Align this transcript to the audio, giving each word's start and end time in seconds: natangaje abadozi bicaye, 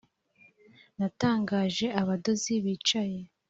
natangaje 0.97 1.85
abadozi 2.01 2.53
bicaye, 2.63 3.21